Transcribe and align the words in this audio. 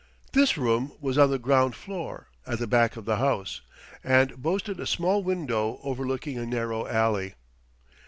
This 0.33 0.57
room 0.57 0.93
was 0.99 1.19
on 1.19 1.29
the 1.29 1.37
ground 1.37 1.75
floor, 1.75 2.27
at 2.47 2.57
the 2.57 2.65
back 2.65 2.97
of 2.97 3.05
the 3.05 3.17
house, 3.17 3.61
and 4.03 4.35
boasted 4.35 4.79
a 4.79 4.87
small 4.87 5.21
window 5.21 5.77
overlooking 5.83 6.39
a 6.39 6.45
narrow 6.47 6.87
alley. 6.87 7.35